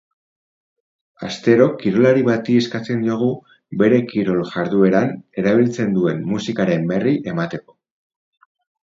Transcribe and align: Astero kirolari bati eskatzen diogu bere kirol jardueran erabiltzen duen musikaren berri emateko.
Astero 1.25 1.65
kirolari 1.83 2.23
bati 2.29 2.55
eskatzen 2.61 3.03
diogu 3.07 3.27
bere 3.81 3.99
kirol 4.13 4.39
jardueran 4.55 5.13
erabiltzen 5.43 5.93
duen 5.99 6.25
musikaren 6.33 6.89
berri 6.95 7.15
emateko. 7.35 7.77